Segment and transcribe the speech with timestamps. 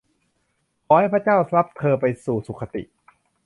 [0.85, 2.83] ขอให้พระเจ้ารับเธอไปสู่สุขคติ